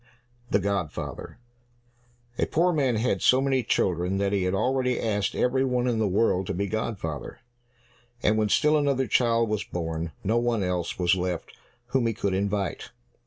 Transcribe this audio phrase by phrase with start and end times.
[0.49, 1.37] 42 The Godfather
[2.39, 5.99] A poor man had so many children that he had already asked every one in
[5.99, 7.37] the world to be godfather,
[8.23, 11.53] and when still another child was born, no one else was left
[11.89, 12.89] whom he could invite.